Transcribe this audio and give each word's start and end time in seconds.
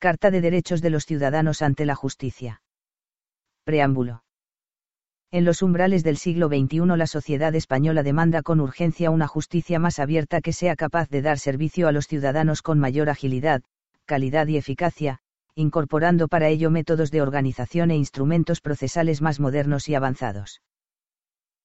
Carta 0.00 0.30
de 0.30 0.40
Derechos 0.40 0.80
de 0.80 0.90
los 0.90 1.06
Ciudadanos 1.06 1.60
ante 1.60 1.84
la 1.84 1.96
Justicia. 1.96 2.62
Preámbulo. 3.64 4.22
En 5.32 5.44
los 5.44 5.60
umbrales 5.60 6.04
del 6.04 6.18
siglo 6.18 6.46
XXI 6.46 6.96
la 6.96 7.08
sociedad 7.08 7.52
española 7.56 8.04
demanda 8.04 8.42
con 8.42 8.60
urgencia 8.60 9.10
una 9.10 9.26
justicia 9.26 9.80
más 9.80 9.98
abierta 9.98 10.40
que 10.40 10.52
sea 10.52 10.76
capaz 10.76 11.08
de 11.08 11.20
dar 11.20 11.40
servicio 11.40 11.88
a 11.88 11.92
los 11.92 12.06
ciudadanos 12.06 12.62
con 12.62 12.78
mayor 12.78 13.10
agilidad, 13.10 13.62
calidad 14.04 14.46
y 14.46 14.56
eficacia, 14.56 15.18
incorporando 15.56 16.28
para 16.28 16.46
ello 16.46 16.70
métodos 16.70 17.10
de 17.10 17.20
organización 17.20 17.90
e 17.90 17.96
instrumentos 17.96 18.60
procesales 18.60 19.20
más 19.20 19.40
modernos 19.40 19.88
y 19.88 19.96
avanzados. 19.96 20.62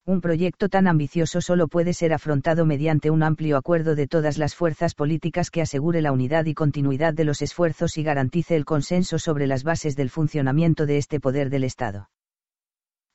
Un 0.05 0.19
proyecto 0.19 0.67
tan 0.67 0.87
ambicioso 0.87 1.39
solo 1.39 1.69
puede 1.69 1.93
ser 1.93 2.11
afrontado 2.11 2.65
mediante 2.65 3.09
un 3.09 3.23
amplio 3.23 3.55
acuerdo 3.55 3.95
de 3.95 4.05
todas 4.05 4.37
las 4.37 4.53
fuerzas 4.53 4.95
políticas 4.95 5.49
que 5.49 5.61
asegure 5.61 6.01
la 6.01 6.11
unidad 6.11 6.43
y 6.45 6.53
continuidad 6.53 7.13
de 7.13 7.23
los 7.23 7.41
esfuerzos 7.41 7.97
y 7.97 8.03
garantice 8.03 8.57
el 8.57 8.65
consenso 8.65 9.17
sobre 9.17 9.47
las 9.47 9.63
bases 9.63 9.95
del 9.95 10.09
funcionamiento 10.09 10.85
de 10.85 10.97
este 10.97 11.21
poder 11.21 11.49
del 11.49 11.63
Estado. 11.63 12.09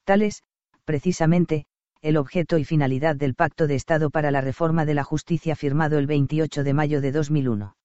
Tal 0.05 0.23
es, 0.23 0.43
precisamente, 0.87 1.67
el 2.01 2.17
objeto 2.17 2.57
y 2.57 2.65
finalidad 2.65 3.17
del 3.17 3.35
Pacto 3.35 3.67
de 3.67 3.75
Estado 3.75 4.09
para 4.09 4.31
la 4.31 4.41
Reforma 4.41 4.87
de 4.87 4.95
la 4.95 5.05
Justicia 5.05 5.57
firmado 5.57 5.99
el 5.99 6.07
28 6.07 6.65
de 6.65 6.73
mayo 6.73 7.03
de 7.03 7.13
2001. 7.13 7.78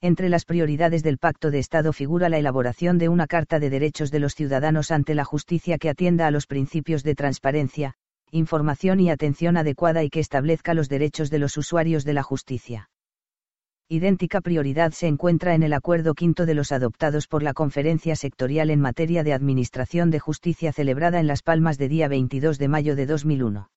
Entre 0.00 0.28
las 0.28 0.44
prioridades 0.44 1.02
del 1.02 1.18
Pacto 1.18 1.50
de 1.50 1.58
Estado 1.58 1.92
figura 1.92 2.28
la 2.28 2.38
elaboración 2.38 2.98
de 2.98 3.08
una 3.08 3.26
Carta 3.26 3.58
de 3.58 3.68
Derechos 3.68 4.12
de 4.12 4.20
los 4.20 4.36
Ciudadanos 4.36 4.92
ante 4.92 5.16
la 5.16 5.24
Justicia 5.24 5.76
que 5.76 5.90
atienda 5.90 6.28
a 6.28 6.30
los 6.30 6.46
principios 6.46 7.02
de 7.02 7.16
transparencia, 7.16 7.94
información 8.30 9.00
y 9.00 9.10
atención 9.10 9.56
adecuada 9.56 10.04
y 10.04 10.10
que 10.10 10.20
establezca 10.20 10.72
los 10.72 10.88
derechos 10.88 11.30
de 11.30 11.40
los 11.40 11.56
usuarios 11.56 12.04
de 12.04 12.12
la 12.12 12.22
justicia. 12.22 12.90
Idéntica 13.88 14.40
prioridad 14.40 14.92
se 14.92 15.08
encuentra 15.08 15.54
en 15.54 15.64
el 15.64 15.72
Acuerdo 15.72 16.14
Quinto 16.14 16.46
de 16.46 16.54
los 16.54 16.70
adoptados 16.70 17.26
por 17.26 17.42
la 17.42 17.52
Conferencia 17.52 18.14
Sectorial 18.14 18.70
en 18.70 18.80
materia 18.80 19.24
de 19.24 19.32
Administración 19.32 20.10
de 20.10 20.20
Justicia 20.20 20.72
celebrada 20.72 21.18
en 21.18 21.26
Las 21.26 21.42
Palmas 21.42 21.76
de 21.76 21.88
día 21.88 22.06
22 22.06 22.58
de 22.58 22.68
mayo 22.68 22.94
de 22.94 23.06
2001. 23.06 23.68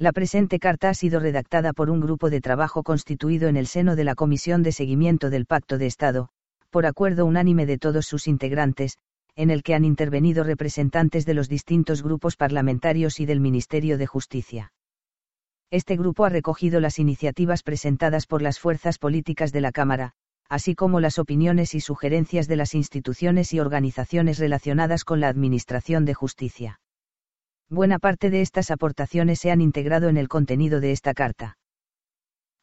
La 0.00 0.12
presente 0.12 0.60
carta 0.60 0.90
ha 0.90 0.94
sido 0.94 1.18
redactada 1.18 1.72
por 1.72 1.90
un 1.90 1.98
grupo 1.98 2.30
de 2.30 2.40
trabajo 2.40 2.84
constituido 2.84 3.48
en 3.48 3.56
el 3.56 3.66
seno 3.66 3.96
de 3.96 4.04
la 4.04 4.14
Comisión 4.14 4.62
de 4.62 4.70
Seguimiento 4.70 5.28
del 5.28 5.44
Pacto 5.44 5.76
de 5.76 5.86
Estado, 5.86 6.28
por 6.70 6.86
acuerdo 6.86 7.26
unánime 7.26 7.66
de 7.66 7.78
todos 7.78 8.06
sus 8.06 8.28
integrantes, 8.28 8.96
en 9.34 9.50
el 9.50 9.64
que 9.64 9.74
han 9.74 9.84
intervenido 9.84 10.44
representantes 10.44 11.26
de 11.26 11.34
los 11.34 11.48
distintos 11.48 12.04
grupos 12.04 12.36
parlamentarios 12.36 13.18
y 13.18 13.26
del 13.26 13.40
Ministerio 13.40 13.98
de 13.98 14.06
Justicia. 14.06 14.72
Este 15.68 15.96
grupo 15.96 16.24
ha 16.24 16.28
recogido 16.28 16.78
las 16.78 17.00
iniciativas 17.00 17.64
presentadas 17.64 18.26
por 18.26 18.40
las 18.40 18.60
fuerzas 18.60 18.98
políticas 18.98 19.50
de 19.50 19.62
la 19.62 19.72
Cámara, 19.72 20.12
así 20.48 20.76
como 20.76 21.00
las 21.00 21.18
opiniones 21.18 21.74
y 21.74 21.80
sugerencias 21.80 22.46
de 22.46 22.54
las 22.54 22.76
instituciones 22.76 23.52
y 23.52 23.58
organizaciones 23.58 24.38
relacionadas 24.38 25.02
con 25.02 25.18
la 25.18 25.28
Administración 25.28 26.04
de 26.04 26.14
Justicia 26.14 26.78
buena 27.70 27.98
parte 27.98 28.30
de 28.30 28.40
estas 28.40 28.70
aportaciones 28.70 29.40
se 29.40 29.50
han 29.50 29.60
integrado 29.60 30.08
en 30.08 30.16
el 30.16 30.28
contenido 30.28 30.80
de 30.80 30.92
esta 30.92 31.14
carta. 31.14 31.58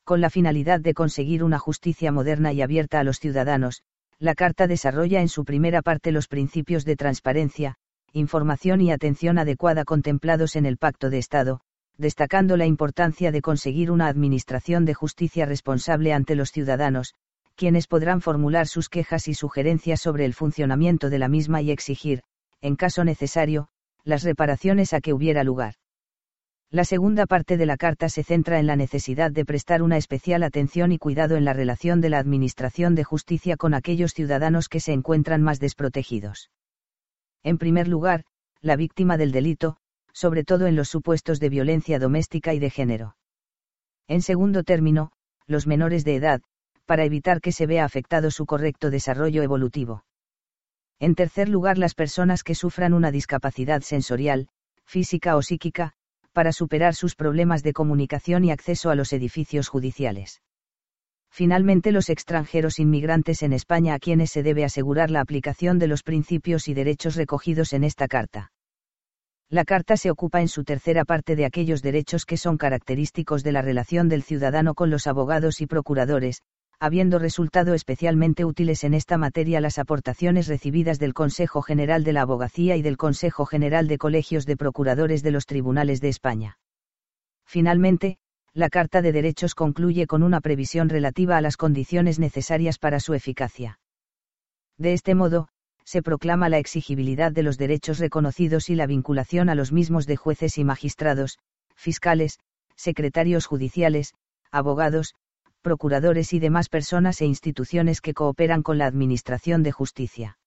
Con 0.03 0.21
la 0.21 0.29
finalidad 0.29 0.79
de 0.79 0.93
conseguir 0.93 1.43
una 1.43 1.59
justicia 1.59 2.11
moderna 2.11 2.53
y 2.53 2.61
abierta 2.61 2.99
a 2.99 3.03
los 3.03 3.19
ciudadanos, 3.19 3.83
la 4.19 4.35
Carta 4.35 4.67
desarrolla 4.67 5.21
en 5.21 5.27
su 5.27 5.43
primera 5.43 5.81
parte 5.81 6.11
los 6.11 6.27
principios 6.27 6.85
de 6.85 6.95
transparencia, 6.95 7.75
información 8.13 8.81
y 8.81 8.91
atención 8.91 9.37
adecuada 9.37 9.83
contemplados 9.83 10.55
en 10.55 10.65
el 10.65 10.77
Pacto 10.77 11.09
de 11.09 11.17
Estado, 11.17 11.59
destacando 11.97 12.55
la 12.55 12.65
importancia 12.65 13.31
de 13.31 13.41
conseguir 13.41 13.91
una 13.91 14.07
administración 14.07 14.85
de 14.85 14.93
justicia 14.93 15.45
responsable 15.45 16.13
ante 16.13 16.35
los 16.35 16.51
ciudadanos, 16.51 17.13
quienes 17.55 17.87
podrán 17.87 18.21
formular 18.21 18.67
sus 18.67 18.89
quejas 18.89 19.27
y 19.27 19.33
sugerencias 19.33 20.01
sobre 20.01 20.25
el 20.25 20.33
funcionamiento 20.33 21.09
de 21.09 21.19
la 21.19 21.27
misma 21.27 21.61
y 21.61 21.71
exigir, 21.71 22.21
en 22.61 22.75
caso 22.75 23.03
necesario, 23.03 23.67
las 24.05 24.23
reparaciones 24.23 24.93
a 24.93 25.01
que 25.01 25.13
hubiera 25.13 25.43
lugar. 25.43 25.73
La 26.71 26.85
segunda 26.85 27.25
parte 27.25 27.57
de 27.57 27.65
la 27.65 27.77
carta 27.77 28.07
se 28.09 28.23
centra 28.23 28.59
en 28.59 28.67
la 28.67 28.75
necesidad 28.75 29.31
de 29.31 29.45
prestar 29.45 29.81
una 29.81 29.97
especial 29.97 30.43
atención 30.43 30.91
y 30.91 30.97
cuidado 30.97 31.35
en 31.35 31.45
la 31.45 31.53
relación 31.53 32.01
de 32.01 32.09
la 32.09 32.19
Administración 32.19 32.95
de 32.95 33.03
Justicia 33.03 33.57
con 33.57 33.73
aquellos 33.73 34.13
ciudadanos 34.13 34.69
que 34.69 34.79
se 34.79 34.93
encuentran 34.93 35.41
más 35.41 35.59
desprotegidos. 35.59 36.51
En 37.43 37.57
primer 37.57 37.87
lugar, 37.87 38.23
la 38.61 38.75
víctima 38.75 39.17
del 39.17 39.31
delito, 39.31 39.77
sobre 40.11 40.43
todo 40.43 40.67
en 40.67 40.75
los 40.75 40.89
supuestos 40.89 41.39
de 41.39 41.49
violencia 41.49 41.99
doméstica 41.99 42.53
y 42.53 42.59
de 42.59 42.69
género. 42.69 43.17
En 44.07 44.21
segundo 44.21 44.63
término, 44.63 45.11
los 45.45 45.67
menores 45.67 46.03
de 46.03 46.15
edad, 46.15 46.41
para 46.85 47.05
evitar 47.05 47.41
que 47.41 47.51
se 47.51 47.65
vea 47.65 47.85
afectado 47.85 48.31
su 48.31 48.45
correcto 48.45 48.89
desarrollo 48.89 49.43
evolutivo. 49.43 50.03
En 50.99 51.15
tercer 51.15 51.49
lugar, 51.49 51.77
las 51.77 51.93
personas 51.93 52.43
que 52.43 52.55
sufran 52.55 52.93
una 52.93 53.11
discapacidad 53.11 53.81
sensorial, 53.81 54.47
física 54.85 55.35
o 55.35 55.41
psíquica, 55.41 55.93
para 56.31 56.51
superar 56.51 56.95
sus 56.95 57.15
problemas 57.15 57.63
de 57.63 57.73
comunicación 57.73 58.43
y 58.43 58.51
acceso 58.51 58.89
a 58.89 58.95
los 58.95 59.13
edificios 59.13 59.67
judiciales. 59.67 60.41
Finalmente, 61.31 61.91
los 61.91 62.09
extranjeros 62.09 62.79
inmigrantes 62.79 63.43
en 63.43 63.51
España 63.51 63.93
a 63.93 63.99
quienes 63.99 64.31
se 64.31 64.41
debe 64.41 64.63
asegurar 64.63 65.11
la 65.11 65.19
aplicación 65.19 65.79
de 65.79 65.87
los 65.87 66.01
principios 66.01 66.69
y 66.69 66.73
derechos 66.73 67.15
recogidos 67.15 67.73
en 67.73 67.83
esta 67.83 68.07
Carta. 68.07 68.51
La 69.49 69.63
Carta 69.63 69.95
se 69.97 70.11
ocupa 70.11 70.41
en 70.41 70.47
su 70.47 70.63
tercera 70.63 71.05
parte 71.05 71.35
de 71.35 71.45
aquellos 71.45 71.81
derechos 71.81 72.25
que 72.25 72.37
son 72.37 72.57
característicos 72.57 73.43
de 73.43 73.51
la 73.51 73.61
relación 73.61 74.09
del 74.09 74.23
ciudadano 74.23 74.73
con 74.73 74.89
los 74.89 75.07
abogados 75.07 75.61
y 75.61 75.67
procuradores, 75.67 76.41
habiendo 76.79 77.19
resultado 77.19 77.73
especialmente 77.73 78.45
útiles 78.45 78.83
en 78.83 78.93
esta 78.93 79.17
materia 79.17 79.61
las 79.61 79.79
aportaciones 79.79 80.47
recibidas 80.47 80.99
del 80.99 81.13
Consejo 81.13 81.61
General 81.61 82.03
de 82.03 82.13
la 82.13 82.21
Abogacía 82.21 82.75
y 82.75 82.81
del 82.81 82.97
Consejo 82.97 83.45
General 83.45 83.87
de 83.87 83.97
Colegios 83.97 84.45
de 84.45 84.57
Procuradores 84.57 85.23
de 85.23 85.31
los 85.31 85.45
Tribunales 85.45 86.01
de 86.01 86.09
España. 86.09 86.57
Finalmente, 87.45 88.17
la 88.53 88.69
Carta 88.69 89.01
de 89.01 89.11
Derechos 89.11 89.53
concluye 89.53 90.07
con 90.07 90.23
una 90.23 90.41
previsión 90.41 90.89
relativa 90.89 91.37
a 91.37 91.41
las 91.41 91.57
condiciones 91.57 92.19
necesarias 92.19 92.79
para 92.79 92.99
su 92.99 93.13
eficacia. 93.13 93.79
De 94.77 94.93
este 94.93 95.15
modo, 95.15 95.49
se 95.83 96.01
proclama 96.01 96.49
la 96.49 96.57
exigibilidad 96.57 97.31
de 97.31 97.43
los 97.43 97.57
derechos 97.57 97.99
reconocidos 97.99 98.69
y 98.69 98.75
la 98.75 98.87
vinculación 98.87 99.49
a 99.49 99.55
los 99.55 99.71
mismos 99.71 100.07
de 100.07 100.15
jueces 100.15 100.57
y 100.57 100.63
magistrados, 100.63 101.37
fiscales, 101.75 102.39
secretarios 102.75 103.45
judiciales, 103.45 104.13
abogados, 104.51 105.13
procuradores 105.65 106.31
y 106.31 106.37
demás 106.37 106.69
personas 106.69 107.19
e 107.21 107.25
instituciones 107.25 107.99
que 107.99 108.13
cooperan 108.13 108.61
con 108.61 108.77
la 108.77 108.85
Administración 108.85 109.63
de 109.63 109.71
Justicia. 109.71 110.37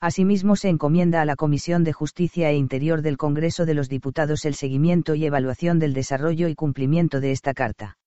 Asimismo, 0.00 0.56
se 0.56 0.70
encomienda 0.70 1.20
a 1.20 1.26
la 1.26 1.36
Comisión 1.36 1.84
de 1.84 1.92
Justicia 1.92 2.48
e 2.48 2.56
Interior 2.56 3.02
del 3.02 3.18
Congreso 3.18 3.66
de 3.66 3.74
los 3.74 3.90
Diputados 3.90 4.46
el 4.46 4.54
seguimiento 4.54 5.14
y 5.14 5.26
evaluación 5.26 5.78
del 5.78 5.92
desarrollo 5.92 6.48
y 6.48 6.54
cumplimiento 6.54 7.20
de 7.20 7.32
esta 7.32 7.52
Carta. 7.52 7.98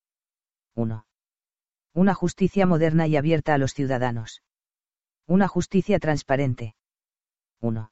1. 0.74 1.06
Una 1.94 2.16
justicia 2.16 2.66
moderna 2.66 3.06
y 3.06 3.18
abierta 3.18 3.54
a 3.54 3.60
los 3.60 3.76
ciudadanos. 3.76 4.42
Una 5.28 5.48
justicia 5.48 6.00
transparente. 6.00 6.74
1 7.62 7.92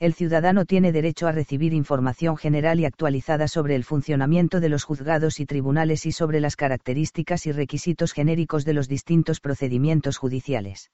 el 0.00 0.14
ciudadano 0.14 0.64
tiene 0.64 0.92
derecho 0.92 1.26
a 1.26 1.32
recibir 1.32 1.74
información 1.74 2.36
general 2.36 2.78
y 2.78 2.84
actualizada 2.84 3.48
sobre 3.48 3.74
el 3.74 3.82
funcionamiento 3.82 4.60
de 4.60 4.68
los 4.68 4.84
juzgados 4.84 5.40
y 5.40 5.46
tribunales 5.46 6.06
y 6.06 6.12
sobre 6.12 6.38
las 6.38 6.54
características 6.54 7.46
y 7.46 7.52
requisitos 7.52 8.12
genéricos 8.12 8.64
de 8.64 8.74
los 8.74 8.86
distintos 8.86 9.40
procedimientos 9.40 10.16
judiciales. 10.16 10.92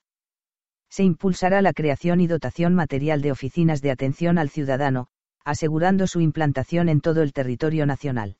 Se 0.88 1.02
impulsará 1.02 1.60
la 1.60 1.74
creación 1.74 2.20
y 2.20 2.26
dotación 2.26 2.74
material 2.74 3.20
de 3.20 3.32
oficinas 3.32 3.82
de 3.82 3.90
atención 3.90 4.38
al 4.38 4.48
ciudadano, 4.48 5.08
asegurando 5.44 6.06
su 6.06 6.22
implantación 6.22 6.88
en 6.88 7.02
todo 7.02 7.20
el 7.20 7.34
territorio 7.34 7.84
nacional. 7.84 8.36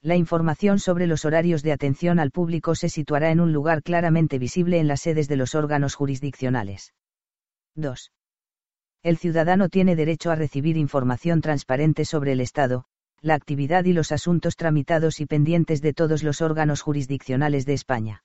La 0.00 0.16
información 0.16 0.78
sobre 0.78 1.06
los 1.06 1.26
horarios 1.26 1.62
de 1.62 1.72
atención 1.72 2.20
al 2.20 2.30
público 2.30 2.74
se 2.74 2.88
situará 2.88 3.30
en 3.30 3.40
un 3.40 3.52
lugar 3.52 3.82
claramente 3.82 4.38
visible 4.38 4.78
en 4.78 4.88
las 4.88 5.02
sedes 5.02 5.28
de 5.28 5.36
los 5.36 5.54
órganos 5.54 5.94
jurisdiccionales. 5.94 6.94
2 7.74 8.12
el 9.04 9.18
ciudadano 9.18 9.68
tiene 9.68 9.96
derecho 9.96 10.30
a 10.30 10.34
recibir 10.34 10.78
información 10.78 11.42
transparente 11.42 12.06
sobre 12.06 12.32
el 12.32 12.40
Estado, 12.40 12.86
la 13.20 13.34
actividad 13.34 13.84
y 13.84 13.92
los 13.92 14.12
asuntos 14.12 14.56
tramitados 14.56 15.20
y 15.20 15.26
pendientes 15.26 15.82
de 15.82 15.92
todos 15.92 16.22
los 16.22 16.40
órganos 16.40 16.80
jurisdiccionales 16.80 17.66
de 17.66 17.74
España. 17.74 18.24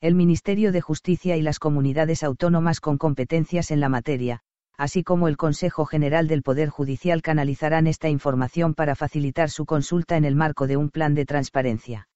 El 0.00 0.14
Ministerio 0.14 0.72
de 0.72 0.80
Justicia 0.80 1.36
y 1.36 1.42
las 1.42 1.58
comunidades 1.58 2.22
autónomas 2.22 2.80
con 2.80 2.96
competencias 2.96 3.70
en 3.70 3.80
la 3.80 3.90
materia, 3.90 4.40
así 4.78 5.04
como 5.04 5.28
el 5.28 5.36
Consejo 5.36 5.84
General 5.84 6.28
del 6.28 6.42
Poder 6.42 6.70
Judicial 6.70 7.20
canalizarán 7.20 7.86
esta 7.86 8.08
información 8.08 8.72
para 8.72 8.94
facilitar 8.94 9.50
su 9.50 9.66
consulta 9.66 10.16
en 10.16 10.24
el 10.24 10.34
marco 10.34 10.66
de 10.66 10.78
un 10.78 10.88
plan 10.88 11.14
de 11.14 11.26
transparencia. 11.26 12.08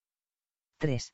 3. 0.79 1.13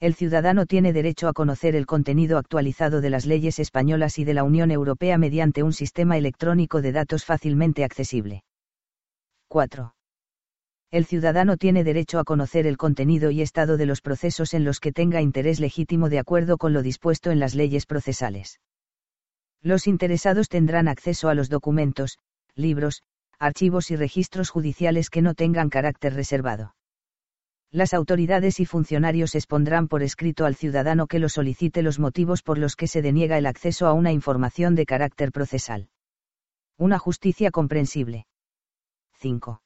El 0.00 0.14
ciudadano 0.14 0.66
tiene 0.66 0.92
derecho 0.92 1.28
a 1.28 1.32
conocer 1.32 1.76
el 1.76 1.86
contenido 1.86 2.38
actualizado 2.38 3.00
de 3.00 3.10
las 3.10 3.26
leyes 3.26 3.58
españolas 3.58 4.18
y 4.18 4.24
de 4.24 4.34
la 4.34 4.44
Unión 4.44 4.70
Europea 4.70 5.18
mediante 5.18 5.62
un 5.62 5.72
sistema 5.72 6.18
electrónico 6.18 6.82
de 6.82 6.92
datos 6.92 7.24
fácilmente 7.24 7.84
accesible. 7.84 8.44
4. 9.48 9.94
El 10.90 11.06
ciudadano 11.06 11.56
tiene 11.56 11.84
derecho 11.84 12.18
a 12.18 12.24
conocer 12.24 12.66
el 12.66 12.76
contenido 12.76 13.30
y 13.30 13.42
estado 13.42 13.76
de 13.76 13.86
los 13.86 14.00
procesos 14.00 14.54
en 14.54 14.64
los 14.64 14.78
que 14.78 14.92
tenga 14.92 15.20
interés 15.20 15.58
legítimo 15.58 16.08
de 16.08 16.18
acuerdo 16.18 16.56
con 16.56 16.72
lo 16.72 16.82
dispuesto 16.82 17.30
en 17.30 17.40
las 17.40 17.54
leyes 17.54 17.86
procesales. 17.86 18.60
Los 19.60 19.86
interesados 19.86 20.48
tendrán 20.48 20.88
acceso 20.88 21.28
a 21.28 21.34
los 21.34 21.48
documentos, 21.48 22.18
libros, 22.54 23.02
archivos 23.38 23.90
y 23.90 23.96
registros 23.96 24.50
judiciales 24.50 25.10
que 25.10 25.22
no 25.22 25.34
tengan 25.34 25.68
carácter 25.68 26.14
reservado. 26.14 26.74
Las 27.74 27.92
autoridades 27.92 28.60
y 28.60 28.66
funcionarios 28.66 29.34
expondrán 29.34 29.88
por 29.88 30.04
escrito 30.04 30.46
al 30.46 30.54
ciudadano 30.54 31.08
que 31.08 31.18
lo 31.18 31.28
solicite 31.28 31.82
los 31.82 31.98
motivos 31.98 32.40
por 32.40 32.56
los 32.56 32.76
que 32.76 32.86
se 32.86 33.02
deniega 33.02 33.36
el 33.36 33.46
acceso 33.46 33.88
a 33.88 33.94
una 33.94 34.12
información 34.12 34.76
de 34.76 34.86
carácter 34.86 35.32
procesal. 35.32 35.88
Una 36.78 37.00
justicia 37.00 37.50
comprensible. 37.50 38.28
5. 39.18 39.60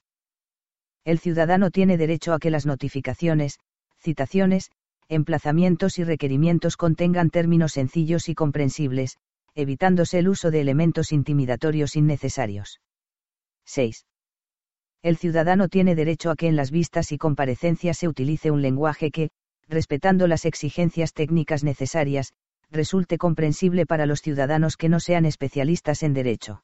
El 1.05 1.19
ciudadano 1.19 1.71
tiene 1.71 1.99
derecho 1.99 2.33
a 2.33 2.39
que 2.39 2.49
las 2.49 2.65
notificaciones, 2.65 3.59
citaciones, 3.99 4.71
emplazamientos 5.11 5.99
y 5.99 6.05
requerimientos 6.05 6.79
contengan 6.79 7.29
términos 7.29 7.73
sencillos 7.73 8.31
y 8.31 8.35
comprensibles, 8.35 9.19
evitándose 9.55 10.21
el 10.21 10.31
uso 10.31 10.51
de 10.51 10.63
elementos 10.63 11.13
intimidatorios 11.13 11.95
innecesarios. 11.95 12.81
6. 13.67 14.07
El 15.03 15.17
ciudadano 15.17 15.69
tiene 15.69 15.95
derecho 15.95 16.31
a 16.31 16.37
que 16.37 16.49
en 16.49 16.57
las 16.57 16.71
vistas 16.71 17.13
y 17.13 17.19
comparecencias 17.19 17.99
se 17.99 18.09
utilice 18.09 18.51
un 18.51 18.63
lenguaje 18.63 19.11
que, 19.11 19.31
respetando 19.69 20.27
las 20.27 20.45
exigencias 20.45 21.13
técnicas 21.13 21.63
necesarias, 21.63 22.33
resulte 22.71 23.17
comprensible 23.17 23.87
para 23.87 24.07
los 24.07 24.21
ciudadanos 24.21 24.77
que 24.77 24.89
no 24.89 25.01
sean 25.01 25.25
especialistas 25.25 26.03
en 26.03 26.15
derecho. 26.15 26.63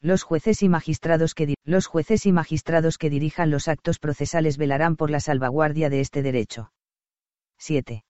Los 0.00 0.22
jueces 0.22 0.62
y 0.62 0.68
magistrados 0.68 1.34
que 1.34 1.54
los 1.64 1.86
jueces 1.86 2.26
y 2.26 2.32
magistrados 2.32 2.98
que 2.98 3.10
dirijan 3.10 3.50
los 3.50 3.68
actos 3.68 3.98
procesales 3.98 4.56
velarán 4.56 4.96
por 4.96 5.10
la 5.10 5.20
salvaguardia 5.20 5.90
de 5.90 6.00
este 6.00 6.22
derecho. 6.22 6.72
7 7.58 8.04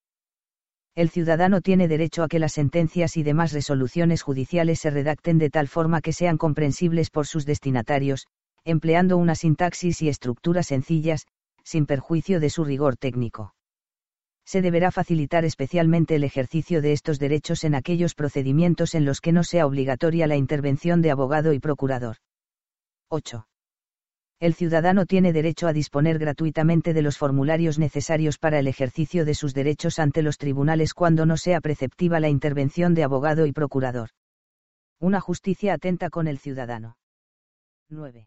el 0.95 1.09
ciudadano 1.09 1.63
tiene 1.63 1.89
derecho 1.89 2.23
a 2.23 2.29
que 2.29 2.39
las 2.39 2.53
sentencias 2.53 3.17
y 3.17 3.23
demás 3.23 3.53
resoluciones 3.53 4.21
judiciales 4.21 4.79
se 4.79 4.91
redacten 4.91 5.39
de 5.39 5.49
tal 5.49 5.67
forma 5.67 6.03
que 6.03 6.13
sean 6.13 6.37
comprensibles 6.37 7.09
por 7.09 7.27
sus 7.27 7.47
destinatarios, 7.47 8.27
empleando 8.65 9.17
una 9.17 9.35
sintaxis 9.35 10.03
y 10.03 10.09
estructuras 10.09 10.67
sencillas, 10.67 11.27
sin 11.65 11.87
perjuicio 11.87 12.41
de 12.41 12.51
su 12.51 12.65
rigor 12.65 12.97
técnico. 12.97 13.55
Se 14.45 14.63
deberá 14.63 14.91
facilitar 14.91 15.45
especialmente 15.45 16.17
el 16.17 16.25
ejercicio 16.25 16.83
de 16.83 16.93
estos 16.93 17.19
derechos 17.19 17.65
en 17.65 17.75
aquellos 17.75 18.15
procedimientos 18.15 18.95
en 18.95 19.05
los 19.05 19.21
que 19.21 19.33
no 19.33 19.45
sea 19.45 19.67
obligatoria 19.67 20.27
la 20.27 20.37
intervención 20.37 21.01
de 21.01 21.11
abogado 21.11 21.53
y 21.53 21.61
procurador. 21.61 22.17
8 23.09 23.47
el 24.43 24.55
ciudadano 24.55 25.07
tiene 25.07 25.33
derecho 25.33 25.69
a 25.69 25.73
disponer 25.73 26.19
gratuitamente 26.19 26.95
de 26.95 27.03
los 27.03 27.17
formularios 27.17 27.79
necesarios 27.79 28.39
para 28.39 28.59
el 28.59 28.67
ejercicio 28.67 29.25
de 29.25 29.37
sus 29.37 29.55
derechos 29.55 30.01
ante 30.01 30.21
los 30.21 30.37
tribunales 30.37 30.95
cuando 30.95 31.27
no 31.27 31.37
sea 31.37 31.61
preceptiva 31.61 32.19
la 32.19 32.29
intervención 32.29 32.93
de 32.93 33.05
abogado 33.05 33.47
y 33.47 33.53
procurador. 33.53 34.09
Una 34.99 35.21
justicia 35.21 35.75
atenta 35.75 36.11
con 36.11 36.27
el 36.27 36.39
ciudadano. 36.39 36.97
9. 37.89 38.27